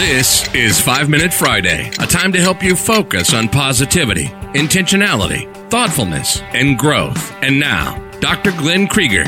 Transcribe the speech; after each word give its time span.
This 0.00 0.48
is 0.54 0.80
5 0.80 1.10
Minute 1.10 1.30
Friday, 1.30 1.90
a 2.00 2.06
time 2.06 2.32
to 2.32 2.40
help 2.40 2.62
you 2.62 2.74
focus 2.74 3.34
on 3.34 3.50
positivity, 3.50 4.28
intentionality, 4.54 5.44
thoughtfulness, 5.68 6.40
and 6.54 6.78
growth. 6.78 7.34
And 7.42 7.60
now, 7.60 7.98
Dr. 8.18 8.50
Glenn 8.52 8.88
Krieger. 8.88 9.24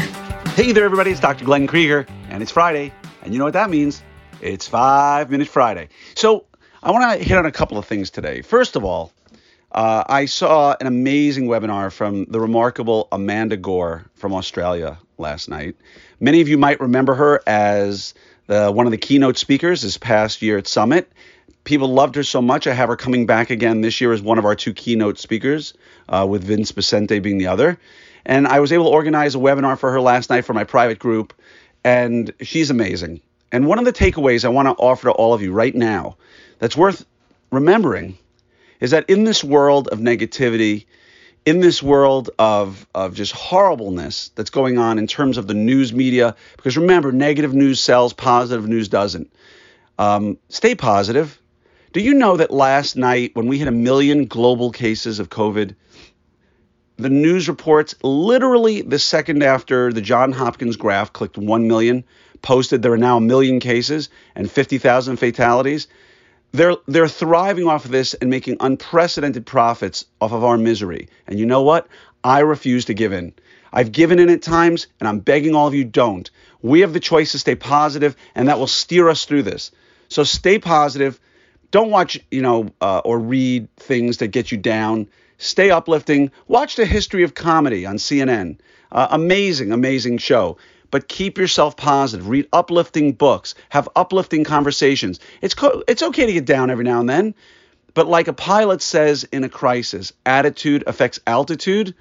Hey 0.57 0.73
there, 0.73 0.85
everybody. 0.85 1.11
It's 1.11 1.21
Dr. 1.21 1.45
Glenn 1.45 1.67
Krieger, 1.67 2.07
and 2.31 2.43
it's 2.43 2.51
Friday. 2.51 2.91
And 3.23 3.35
you 3.35 3.39
know 3.39 3.45
what 3.45 3.53
that 3.53 3.69
means? 3.69 4.03
It's 4.41 4.67
5 4.67 5.31
Minute 5.31 5.47
Friday. 5.47 5.91
So, 6.15 6.47
I 6.83 6.91
want 6.91 7.21
to 7.21 7.23
hit 7.23 7.37
on 7.37 7.45
a 7.45 7.53
couple 7.53 7.77
of 7.77 7.85
things 7.85 8.09
today. 8.09 8.41
First 8.41 8.75
of 8.75 8.83
all, 8.83 9.13
uh, 9.73 10.05
I 10.07 10.25
saw 10.25 10.75
an 10.81 10.87
amazing 10.87 11.49
webinar 11.49 11.93
from 11.93 12.25
the 12.31 12.41
remarkable 12.41 13.09
Amanda 13.13 13.59
Gore 13.59 14.07
from 14.15 14.33
Australia 14.33 14.97
last 15.19 15.51
night. 15.51 15.77
Many 16.19 16.41
of 16.41 16.49
you 16.49 16.57
might 16.57 16.81
remember 16.81 17.15
her 17.15 17.43
as 17.47 18.15
the, 18.47 18.71
one 18.71 18.87
of 18.87 18.93
the 18.93 18.99
keynote 18.99 19.37
speakers 19.37 19.83
this 19.83 19.99
past 19.99 20.43
year 20.43 20.59
at 20.59 20.67
Summit. 20.67 21.11
People 21.65 21.89
loved 21.89 22.17
her 22.17 22.23
so 22.23 22.43
much. 22.43 22.67
I 22.67 22.75
have 22.75 22.89
her 22.89 22.97
coming 22.97 23.27
back 23.27 23.51
again 23.51 23.81
this 23.81 24.01
year 24.01 24.13
as 24.13 24.21
one 24.21 24.39
of 24.39 24.45
our 24.45 24.57
two 24.57 24.75
keynote 24.75 25.19
speakers, 25.19 25.75
uh, 26.09 26.27
with 26.29 26.43
Vince 26.43 26.73
Vicente 26.73 27.21
being 27.21 27.39
the 27.39 27.47
other. 27.47 27.79
And 28.25 28.47
I 28.47 28.61
was 28.61 28.73
able 28.73 28.87
to 28.87 28.91
organize 28.91 29.35
a 29.35 29.39
webinar 29.39 29.79
for 29.79 29.93
her 29.93 30.01
last 30.01 30.31
night 30.31 30.45
for 30.45 30.55
my 30.55 30.65
private 30.65 30.99
group, 30.99 31.33
and 31.85 32.33
she's 32.41 32.71
amazing. 32.71 33.21
And 33.53 33.67
one 33.67 33.79
of 33.79 33.85
the 33.85 33.93
takeaways 33.93 34.45
I 34.45 34.49
want 34.49 34.67
to 34.67 34.83
offer 34.83 35.09
to 35.09 35.13
all 35.13 35.35
of 35.35 35.43
you 35.43 35.53
right 35.53 35.75
now 35.75 36.17
that's 36.59 36.77
worth 36.77 37.05
remembering 37.51 38.19
is 38.81 38.91
that 38.91 39.09
in 39.09 39.25
this 39.25 39.45
world 39.45 39.89
of 39.89 39.99
negativity, 39.99 40.87
in 41.45 41.61
this 41.61 41.83
world 41.83 42.31
of, 42.39 42.87
of 42.95 43.15
just 43.15 43.33
horribleness 43.33 44.31
that's 44.35 44.51
going 44.51 44.79
on 44.79 44.99
in 44.99 45.07
terms 45.07 45.39
of 45.39 45.47
the 45.47 45.55
news 45.55 45.93
media, 45.93 46.37
because 46.57 46.77
remember, 46.77 47.11
negative 47.11 47.55
news 47.55 47.81
sells, 47.81 48.13
positive 48.13 48.69
news 48.69 48.89
doesn't. 48.89 49.33
Um, 49.99 50.39
stay 50.49 50.75
positive. 50.75 51.41
Do 51.93 52.01
you 52.01 52.15
know 52.15 52.37
that 52.37 52.51
last 52.51 52.97
night, 52.97 53.35
when 53.35 53.49
we 53.49 53.59
hit 53.59 53.69
a 53.69 53.73
million 53.73 54.27
global 54.27 54.71
cases 54.71 55.19
of 55.19 55.31
COVID, 55.31 55.75
the 56.97 57.11
news 57.11 57.49
reports 57.49 57.95
literally 58.03 58.83
the 58.83 58.99
second 58.99 59.43
after 59.43 59.93
the 59.93 60.01
John 60.01 60.33
Hopkins 60.33 60.77
graph 60.77 61.13
clicked 61.13 61.37
1 61.37 61.67
million, 61.67 62.05
posted 62.41 62.83
there 62.83 62.93
are 62.93 62.99
now 62.99 63.17
a 63.17 63.21
million 63.21 63.61
cases 63.61 64.09
and 64.35 64.51
50,000 64.51 65.17
fatalities. 65.17 65.89
They're 66.53 66.77
they're 66.87 67.09
thriving 67.09 67.67
off 67.67 67.87
of 67.87 67.91
this 67.91 68.15
and 68.15 68.29
making 68.29 68.59
unprecedented 68.61 69.47
profits 69.47 70.05
off 70.21 70.33
of 70.33 70.45
our 70.45 70.59
misery. 70.59 71.09
And 71.27 71.39
you 71.39 71.47
know 71.47 71.63
what? 71.63 71.89
I 72.23 72.41
refuse 72.41 72.85
to 72.87 72.95
give 72.95 73.13
in. 73.13 73.33
I've 73.73 73.91
given 73.91 74.19
in 74.19 74.29
at 74.29 74.43
times, 74.43 74.87
and 75.01 75.09
I'm 75.09 75.21
begging 75.21 75.55
all 75.55 75.67
of 75.67 75.75
you 75.75 75.85
don't. 75.85 76.31
We 76.61 76.81
have 76.81 76.93
the 76.93 77.01
choice 77.01 77.33
to 77.33 77.39
stay 77.39 77.55
positive, 77.55 78.17
and 78.35 78.49
that 78.49 78.59
will 78.59 78.67
steer 78.67 79.09
us 79.09 79.25
through 79.25 79.45
this. 79.45 79.71
So 80.09 80.25
stay 80.25 80.59
positive. 80.59 81.19
Don't 81.71 81.91
watch, 81.91 82.21
you 82.31 82.43
know, 82.43 82.69
uh, 82.83 83.01
or 83.03 83.19
read 83.19 83.75
things 83.77 84.19
that 84.19 84.29
get 84.29 84.53
you 84.53 84.59
down. 84.59 85.09
Stay 85.39 85.71
uplifting. 85.71 86.31
Watch 86.47 86.77
the 86.77 86.85
history 86.85 87.25
of 87.25 87.35
comedy 87.35 87.87
on 87.87 87.97
CNN. 87.97 88.59
Uh, 88.93 89.09
amazing, 89.11 89.73
amazing 89.73 90.19
show 90.19 90.59
but 90.93 91.09
keep 91.09 91.39
yourself 91.39 91.77
positive. 91.77 92.29
Read 92.29 92.47
uplifting 92.53 93.15
books, 93.15 93.57
have 93.71 93.89
uplifting 93.97 94.45
conversations. 94.45 95.19
It's 95.41 95.55
co- 95.55 95.83
it's 95.89 96.05
okay 96.05 96.27
to 96.27 96.33
get 96.33 96.45
down 96.45 96.71
every 96.71 96.85
now 96.85 97.01
and 97.01 97.09
then, 97.09 97.35
but 97.95 98.07
like 98.07 98.29
a 98.29 98.33
pilot 98.33 98.81
says 98.81 99.25
in 99.25 99.43
a 99.43 99.49
crisis, 99.49 100.13
attitude 100.25 100.85
affects 100.87 101.19
altitude. 101.27 101.97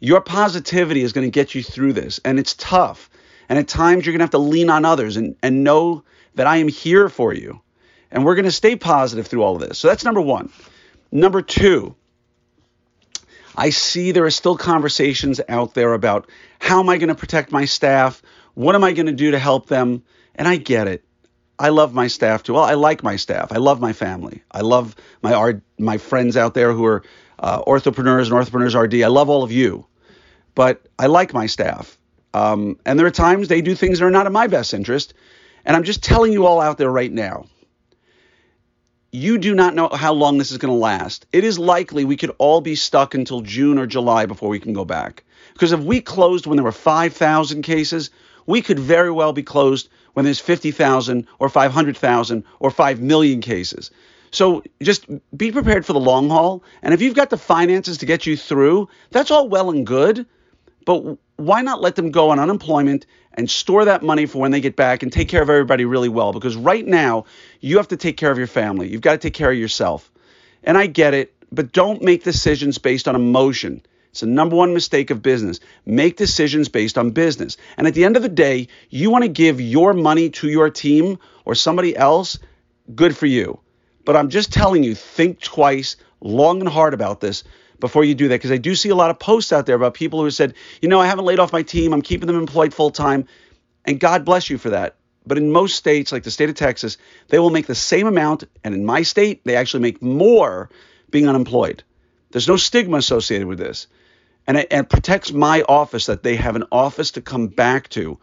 Your 0.00 0.20
positivity 0.20 1.02
is 1.02 1.12
going 1.12 1.26
to 1.26 1.30
get 1.30 1.54
you 1.54 1.62
through 1.62 1.92
this, 1.92 2.18
and 2.24 2.40
it's 2.40 2.54
tough. 2.54 3.08
And 3.48 3.58
at 3.58 3.68
times 3.68 4.04
you're 4.04 4.12
going 4.12 4.20
to 4.20 4.24
have 4.24 4.30
to 4.30 4.38
lean 4.38 4.70
on 4.70 4.84
others 4.84 5.16
and, 5.16 5.36
and 5.42 5.62
know 5.62 6.02
that 6.34 6.46
I 6.46 6.56
am 6.56 6.68
here 6.68 7.08
for 7.08 7.32
you. 7.32 7.60
And 8.10 8.24
we're 8.24 8.34
going 8.34 8.46
to 8.46 8.50
stay 8.50 8.76
positive 8.76 9.26
through 9.26 9.42
all 9.42 9.54
of 9.54 9.60
this. 9.60 9.78
So 9.78 9.88
that's 9.88 10.04
number 10.04 10.20
one. 10.20 10.50
Number 11.10 11.42
two, 11.42 11.94
I 13.56 13.70
see 13.70 14.12
there 14.12 14.24
are 14.24 14.30
still 14.30 14.56
conversations 14.56 15.40
out 15.48 15.74
there 15.74 15.92
about 15.94 16.28
how 16.58 16.80
am 16.80 16.88
I 16.88 16.98
going 16.98 17.08
to 17.08 17.14
protect 17.14 17.52
my 17.52 17.64
staff? 17.64 18.22
What 18.54 18.74
am 18.74 18.84
I 18.84 18.92
going 18.92 19.06
to 19.06 19.12
do 19.12 19.32
to 19.32 19.38
help 19.38 19.68
them? 19.68 20.02
And 20.34 20.48
I 20.48 20.56
get 20.56 20.88
it. 20.88 21.04
I 21.58 21.68
love 21.68 21.94
my 21.94 22.08
staff 22.08 22.42
too. 22.42 22.54
Well, 22.54 22.64
I 22.64 22.74
like 22.74 23.02
my 23.02 23.16
staff. 23.16 23.52
I 23.52 23.58
love 23.58 23.80
my 23.80 23.92
family. 23.92 24.42
I 24.50 24.62
love 24.62 24.96
my 25.22 25.60
my 25.78 25.98
friends 25.98 26.36
out 26.36 26.54
there 26.54 26.72
who 26.72 26.84
are 26.86 27.02
uh, 27.38 27.62
orthopreneurs 27.62 28.30
and 28.30 28.32
orthopreneurs 28.32 28.80
RD. 28.80 29.02
I 29.02 29.08
love 29.08 29.28
all 29.28 29.42
of 29.42 29.52
you, 29.52 29.86
but 30.54 30.86
I 30.98 31.06
like 31.06 31.34
my 31.34 31.46
staff. 31.46 31.98
Um, 32.34 32.78
and 32.86 32.98
there 32.98 33.06
are 33.06 33.12
times 33.12 33.48
they 33.48 33.60
do 33.60 33.74
things 33.74 33.98
that 33.98 34.06
are 34.06 34.10
not 34.10 34.26
in 34.26 34.32
my 34.32 34.46
best 34.46 34.72
interest. 34.74 35.14
And 35.64 35.76
I'm 35.76 35.84
just 35.84 36.02
telling 36.02 36.32
you 36.32 36.46
all 36.46 36.60
out 36.60 36.78
there 36.78 36.90
right 36.90 37.12
now 37.12 37.44
you 39.12 39.36
do 39.36 39.54
not 39.54 39.74
know 39.74 39.90
how 39.90 40.14
long 40.14 40.38
this 40.38 40.50
is 40.50 40.56
going 40.56 40.72
to 40.72 40.78
last. 40.78 41.26
It 41.32 41.44
is 41.44 41.58
likely 41.58 42.04
we 42.04 42.16
could 42.16 42.34
all 42.38 42.62
be 42.62 42.74
stuck 42.74 43.14
until 43.14 43.42
June 43.42 43.78
or 43.78 43.86
July 43.86 44.24
before 44.24 44.48
we 44.48 44.58
can 44.58 44.72
go 44.72 44.86
back. 44.86 45.22
Because 45.52 45.72
if 45.72 45.80
we 45.80 46.00
closed 46.00 46.46
when 46.46 46.56
there 46.56 46.64
were 46.64 46.72
5,000 46.72 47.62
cases, 47.62 48.10
we 48.46 48.62
could 48.62 48.78
very 48.78 49.10
well 49.10 49.34
be 49.34 49.42
closed 49.42 49.90
when 50.14 50.24
there's 50.24 50.40
50,000 50.40 51.26
or 51.38 51.50
500,000 51.50 52.44
or 52.58 52.70
5 52.70 53.00
million 53.00 53.42
cases. 53.42 53.90
So 54.30 54.64
just 54.82 55.06
be 55.36 55.52
prepared 55.52 55.84
for 55.84 55.92
the 55.92 56.00
long 56.00 56.30
haul. 56.30 56.64
And 56.82 56.94
if 56.94 57.02
you've 57.02 57.14
got 57.14 57.28
the 57.28 57.36
finances 57.36 57.98
to 57.98 58.06
get 58.06 58.24
you 58.24 58.34
through, 58.34 58.88
that's 59.10 59.30
all 59.30 59.46
well 59.46 59.70
and 59.70 59.86
good. 59.86 60.24
But 60.84 61.18
why 61.36 61.62
not 61.62 61.80
let 61.80 61.96
them 61.96 62.10
go 62.10 62.30
on 62.30 62.38
unemployment 62.38 63.06
and 63.34 63.50
store 63.50 63.84
that 63.86 64.02
money 64.02 64.26
for 64.26 64.38
when 64.38 64.50
they 64.50 64.60
get 64.60 64.76
back 64.76 65.02
and 65.02 65.12
take 65.12 65.28
care 65.28 65.42
of 65.42 65.50
everybody 65.50 65.84
really 65.84 66.08
well. 66.08 66.32
Because 66.32 66.56
right 66.56 66.86
now, 66.86 67.24
you 67.60 67.78
have 67.78 67.88
to 67.88 67.96
take 67.96 68.16
care 68.16 68.30
of 68.30 68.38
your 68.38 68.46
family. 68.46 68.88
You've 68.88 69.00
got 69.00 69.12
to 69.12 69.18
take 69.18 69.34
care 69.34 69.50
of 69.50 69.58
yourself. 69.58 70.10
And 70.62 70.76
I 70.76 70.86
get 70.86 71.14
it, 71.14 71.34
but 71.50 71.72
don't 71.72 72.02
make 72.02 72.24
decisions 72.24 72.78
based 72.78 73.08
on 73.08 73.16
emotion. 73.16 73.82
It's 74.10 74.20
the 74.20 74.26
number 74.26 74.56
one 74.56 74.74
mistake 74.74 75.10
of 75.10 75.22
business. 75.22 75.60
Make 75.86 76.16
decisions 76.16 76.68
based 76.68 76.98
on 76.98 77.12
business. 77.12 77.56
And 77.76 77.86
at 77.86 77.94
the 77.94 78.04
end 78.04 78.16
of 78.16 78.22
the 78.22 78.28
day, 78.28 78.68
you 78.90 79.10
want 79.10 79.24
to 79.24 79.28
give 79.28 79.60
your 79.60 79.94
money 79.94 80.28
to 80.30 80.48
your 80.48 80.68
team 80.68 81.18
or 81.46 81.54
somebody 81.54 81.96
else, 81.96 82.38
good 82.94 83.16
for 83.16 83.26
you. 83.26 83.60
But 84.04 84.16
I'm 84.16 84.28
just 84.28 84.52
telling 84.52 84.84
you, 84.84 84.94
think 84.94 85.40
twice, 85.40 85.96
long 86.20 86.60
and 86.60 86.68
hard 86.68 86.92
about 86.92 87.20
this 87.20 87.44
before 87.82 88.04
you 88.04 88.14
do 88.14 88.28
that 88.28 88.36
because 88.36 88.52
I 88.52 88.58
do 88.58 88.76
see 88.76 88.90
a 88.90 88.94
lot 88.94 89.10
of 89.10 89.18
posts 89.18 89.52
out 89.52 89.66
there 89.66 89.74
about 89.74 89.94
people 89.94 90.20
who 90.20 90.26
have 90.26 90.34
said, 90.34 90.54
you 90.80 90.88
know, 90.88 91.00
I 91.00 91.08
haven't 91.08 91.24
laid 91.24 91.40
off 91.40 91.52
my 91.52 91.64
team, 91.64 91.92
I'm 91.92 92.00
keeping 92.00 92.28
them 92.28 92.38
employed 92.38 92.72
full 92.72 92.92
time, 92.92 93.26
and 93.84 93.98
God 93.98 94.24
bless 94.24 94.48
you 94.48 94.56
for 94.56 94.70
that. 94.70 94.94
But 95.26 95.36
in 95.36 95.50
most 95.50 95.74
states, 95.74 96.12
like 96.12 96.22
the 96.22 96.30
state 96.30 96.48
of 96.48 96.54
Texas, 96.54 96.96
they 97.26 97.40
will 97.40 97.50
make 97.50 97.66
the 97.66 97.74
same 97.74 98.06
amount, 98.06 98.44
and 98.62 98.72
in 98.72 98.86
my 98.86 99.02
state, 99.02 99.42
they 99.44 99.56
actually 99.56 99.82
make 99.82 100.00
more 100.00 100.70
being 101.10 101.28
unemployed. 101.28 101.82
There's 102.30 102.46
no 102.46 102.56
stigma 102.56 102.98
associated 102.98 103.48
with 103.48 103.58
this. 103.58 103.88
And 104.46 104.56
it, 104.56 104.68
and 104.70 104.84
it 104.84 104.88
protects 104.88 105.32
my 105.32 105.62
office 105.62 106.06
that 106.06 106.22
they 106.22 106.36
have 106.36 106.54
an 106.54 106.64
office 106.70 107.10
to 107.12 107.20
come 107.20 107.48
back 107.48 107.88
to 107.90 108.16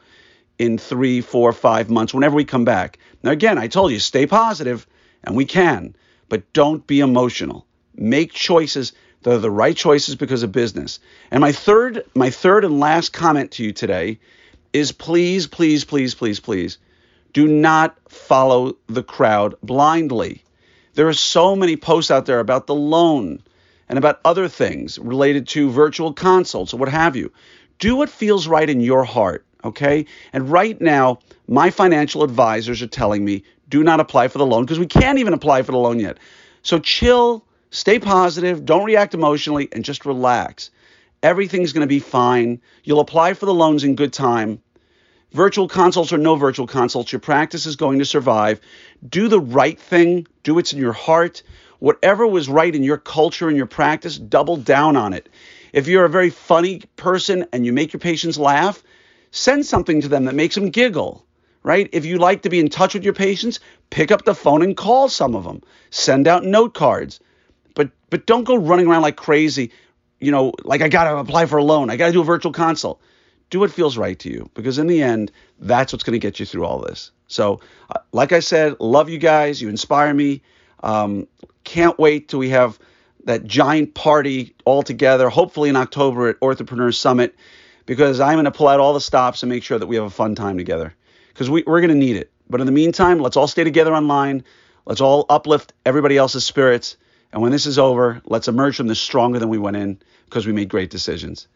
in 0.58 0.78
three, 0.78 1.20
four, 1.20 1.52
five 1.52 1.90
months, 1.90 2.14
whenever 2.14 2.36
we 2.36 2.46
come 2.46 2.66
back. 2.66 2.98
Now, 3.24 3.32
again, 3.32 3.58
I 3.58 3.68
told 3.68 3.92
you, 3.92 4.00
stay 4.00 4.26
positive, 4.26 4.88
and 5.22 5.36
we 5.36 5.44
can, 5.44 5.98
but 6.30 6.54
don't 6.54 6.88
be 6.88 7.02
emotional. 7.02 7.66
Make 7.94 8.32
choices 8.32 8.94
they're 9.24 9.38
the 9.38 9.52
right 9.52 9.76
choices 9.76 10.16
because 10.16 10.44
of 10.44 10.52
business. 10.52 11.00
And 11.32 11.42
my 11.42 11.52
third, 11.52 12.04
my 12.16 12.30
third 12.30 12.64
and 12.66 12.80
last 12.80 13.14
comment 13.14 13.52
to 13.52 13.64
you 13.64 13.74
today 13.74 14.20
is 14.72 14.92
please, 14.92 15.48
please, 15.48 15.84
please, 15.84 16.16
please, 16.16 16.40
please 16.40 16.78
do 17.34 17.48
not 17.48 17.98
follow 18.08 18.76
the 18.88 19.04
crowd 19.04 19.56
blindly. 19.62 20.44
There 20.94 21.08
are 21.08 21.14
so 21.14 21.56
many 21.56 21.76
posts 21.76 22.12
out 22.12 22.26
there 22.26 22.40
about 22.40 22.68
the 22.68 22.76
loan 22.76 23.42
and 23.88 23.98
about 23.98 24.20
other 24.26 24.48
things 24.48 25.00
related 25.00 25.48
to 25.50 25.70
virtual 25.70 26.14
consults 26.14 26.74
or 26.74 26.78
what 26.78 26.90
have 26.90 27.16
you. 27.16 27.32
Do 27.80 27.96
what 27.96 28.10
feels 28.10 28.48
right 28.48 28.70
in 28.70 28.82
your 28.82 29.04
heart, 29.04 29.46
okay? 29.64 30.06
And 30.34 30.50
right 30.50 30.80
now, 30.82 31.20
my 31.48 31.70
financial 31.70 32.24
advisors 32.24 32.82
are 32.82 32.88
telling 32.88 33.24
me 33.24 33.44
do 33.70 33.84
not 33.84 34.00
apply 34.00 34.28
for 34.28 34.40
the 34.40 34.46
loan 34.46 34.66
because 34.66 34.80
we 34.80 34.88
can't 34.88 35.20
even 35.20 35.34
apply 35.34 35.62
for 35.62 35.72
the 35.72 35.78
loan 35.78 36.00
yet. 36.00 36.18
So 36.64 36.80
chill, 36.80 37.46
Stay 37.72 38.00
positive, 38.00 38.66
don't 38.66 38.86
react 38.86 39.14
emotionally, 39.14 39.70
and 39.72 39.86
just 39.86 40.06
relax. 40.06 40.72
Everything's 41.22 41.72
going 41.72 41.82
to 41.82 41.88
be 41.88 42.00
fine. 42.00 42.62
You'll 42.84 43.00
apply 43.00 43.36
for 43.36 43.46
the 43.46 43.54
loans 43.54 43.84
in 43.84 43.96
good 43.96 44.12
time. 44.12 44.62
Virtual 45.34 45.68
consults 45.68 46.12
or 46.12 46.18
no 46.18 46.36
virtual 46.36 46.66
consults, 46.66 47.12
your 47.12 47.20
practice 47.20 47.68
is 47.68 47.76
going 47.76 48.00
to 48.00 48.06
survive. 48.06 48.60
Do 49.08 49.28
the 49.28 49.40
right 49.40 49.80
thing, 49.80 50.26
do 50.42 50.56
what's 50.56 50.74
in 50.74 50.80
your 50.80 50.94
heart. 50.94 51.44
Whatever 51.78 52.26
was 52.26 52.50
right 52.50 52.74
in 52.74 52.84
your 52.84 52.98
culture 52.98 53.48
and 53.48 53.56
your 53.56 53.68
practice, 53.68 54.18
double 54.18 54.58
down 54.58 54.96
on 54.96 55.14
it. 55.14 55.30
If 55.72 55.88
you're 55.88 56.06
a 56.06 56.10
very 56.10 56.32
funny 56.32 56.82
person 56.96 57.46
and 57.54 57.66
you 57.66 57.72
make 57.72 57.94
your 57.94 58.00
patients 58.00 58.40
laugh, 58.40 58.82
send 59.30 59.66
something 59.68 60.02
to 60.02 60.08
them 60.08 60.26
that 60.26 60.36
makes 60.36 60.56
them 60.56 60.72
giggle 60.72 61.24
right? 61.62 61.90
If 61.92 62.06
you 62.06 62.18
like 62.18 62.44
to 62.44 62.50
be 62.50 62.60
in 62.60 62.70
touch 62.70 62.94
with 62.94 63.04
your 63.04 63.14
patients, 63.14 63.60
pick 63.90 64.12
up 64.12 64.24
the 64.24 64.34
phone 64.34 64.62
and 64.62 64.78
call 64.78 65.10
some 65.10 65.36
of 65.36 65.44
them. 65.44 65.62
Send 65.90 66.28
out 66.28 66.46
note 66.46 66.74
cards. 66.74 67.20
But 67.80 67.92
but 68.10 68.26
don't 68.26 68.44
go 68.44 68.58
running 68.58 68.88
around 68.88 69.04
like 69.04 69.16
crazy, 69.16 69.72
you 70.20 70.32
know, 70.32 70.52
like 70.66 70.82
I 70.82 70.90
got 70.90 71.06
to 71.06 71.16
apply 71.16 71.46
for 71.46 71.56
a 71.60 71.64
loan. 71.64 71.90
I 71.90 71.96
got 71.96 72.08
to 72.08 72.12
do 72.12 72.20
a 72.20 72.26
virtual 72.26 72.52
consult. 72.52 73.00
Do 73.50 73.62
what 73.62 73.72
feels 73.72 73.98
right 73.98 74.20
to 74.20 74.30
you 74.30 74.50
because 74.54 74.80
in 74.80 74.88
the 74.88 75.02
end, 75.02 75.32
that's 75.62 75.94
what's 75.94 76.04
to 76.04 76.20
get 76.20 76.42
you 76.42 76.46
through 76.46 76.66
all 76.66 76.80
this. 76.82 77.12
So, 77.28 77.62
uh, 77.90 78.00
like 78.12 78.34
I 78.34 78.42
said, 78.42 78.82
love 78.82 79.08
you 79.10 79.18
guys. 79.18 79.62
You 79.62 79.70
inspire 79.70 80.14
me. 80.14 80.42
Um, 80.84 81.26
can't 81.64 81.98
wait 81.98 82.28
till 82.28 82.40
we 82.40 82.50
have 82.50 82.78
that 83.24 83.46
giant 83.46 83.94
party 83.94 84.56
all 84.66 84.84
together, 84.84 85.30
hopefully 85.30 85.70
in 85.70 85.78
October 85.78 86.28
at 86.28 86.40
Orthopreneur 86.42 86.94
Summit, 86.94 87.34
because 87.86 88.20
I'm 88.20 88.34
going 88.34 88.44
to 88.44 88.52
pull 88.52 88.68
out 88.68 88.82
all 88.82 88.94
the 88.94 89.00
stops 89.00 89.42
and 89.42 89.50
make 89.50 89.64
sure 89.64 89.80
that 89.80 89.88
we 89.88 89.96
have 89.96 90.04
a 90.04 90.10
fun 90.10 90.36
time 90.36 90.58
together 90.58 90.94
because 91.30 91.50
we, 91.50 91.64
we're 91.66 91.80
going 91.80 91.94
to 91.94 91.96
need 91.96 92.18
it. 92.18 92.30
But 92.50 92.60
in 92.60 92.66
the 92.66 92.74
meantime, 92.74 93.20
let's 93.20 93.38
all 93.38 93.48
stay 93.48 93.64
together 93.64 93.96
online. 93.96 94.44
Let's 94.86 95.00
all 95.00 95.26
uplift 95.30 95.72
everybody 95.86 96.18
else's 96.18 96.44
spirits. 96.44 96.98
And 97.32 97.42
when 97.42 97.52
this 97.52 97.66
is 97.66 97.78
over, 97.78 98.22
let's 98.26 98.48
emerge 98.48 98.78
from 98.78 98.88
this 98.88 99.00
stronger 99.00 99.40
than 99.40 99.50
we 99.50 99.58
went 99.58 99.78
in 99.78 100.00
because 100.26 100.48
we 100.48 100.54
made 100.54 100.70
great 100.70 100.90
decisions. 100.90 101.48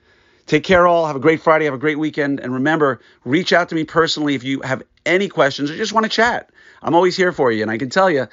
Take 0.46 0.64
care, 0.64 0.86
all. 0.86 1.08
Have 1.08 1.16
a 1.16 1.20
great 1.20 1.42
Friday. 1.42 1.66
Have 1.66 1.74
a 1.74 1.80
great 1.80 1.98
weekend. 1.98 2.40
And 2.40 2.54
remember, 2.54 3.00
reach 3.24 3.54
out 3.54 3.70
to 3.70 3.76
me 3.76 3.84
personally 3.86 4.36
if 4.36 4.44
you 4.44 4.62
have 4.62 4.84
any 5.06 5.30
questions 5.30 5.72
or 5.72 5.78
just 5.78 5.94
want 5.94 6.04
to 6.04 6.10
chat. 6.10 6.50
I'm 6.82 6.96
always 6.96 7.16
here 7.16 7.32
for 7.32 7.52
you. 7.52 7.62
And 7.62 7.72
I 7.72 7.78
can 7.78 7.90
tell 7.90 8.10
you, 8.10 8.28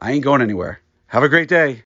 I 0.00 0.12
ain't 0.12 0.24
going 0.24 0.42
anywhere. 0.42 0.80
Have 1.08 1.22
a 1.22 1.28
great 1.28 1.48
day. 1.48 1.74